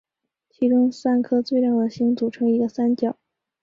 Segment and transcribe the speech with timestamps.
[0.49, 3.15] 其中三颗最亮的星组成一个三角。